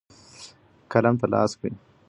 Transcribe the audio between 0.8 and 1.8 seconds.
قلم ته لاس کړئ.